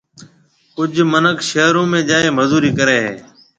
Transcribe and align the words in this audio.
ڪجھ 0.75 0.99
مِنک 1.11 1.37
شھرون 1.49 1.87
۾ 1.97 1.99
جائيَ 2.09 2.29
مزوري 2.37 2.71
ڪرَي 2.77 2.97
ھيََََ 3.05 3.13